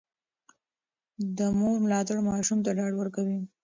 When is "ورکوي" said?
2.97-3.39